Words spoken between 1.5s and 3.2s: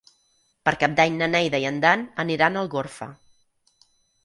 i en Dan aniran a Algorfa.